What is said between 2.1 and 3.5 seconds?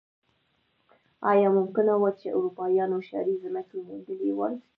چې اروپایانو شاړې